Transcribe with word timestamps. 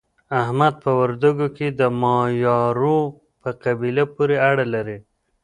احمد 0.41 0.73
په 0.83 0.89
وردګو 0.99 1.47
کې 1.57 1.67
د 1.79 1.81
مایارو 2.01 2.99
په 3.41 3.49
قبیله 3.63 4.03
پورې 4.15 4.35
اړه 4.49 4.65
لري. 4.73 4.97